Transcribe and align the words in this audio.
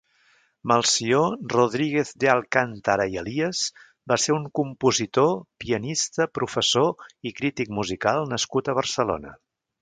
Melcior 0.69 1.33
Rodríguez 1.53 2.13
de 2.23 2.31
Alcántara 2.35 3.05
i 3.15 3.19
Elias 3.23 3.61
va 4.13 4.17
ser 4.23 4.33
un 4.37 4.47
compositor, 4.61 5.29
pianista, 5.65 6.29
professor 6.39 7.13
i 7.31 7.35
crític 7.43 7.73
musical 7.81 8.27
nascut 8.35 8.73
a 8.75 8.77
Barcelona. 8.81 9.37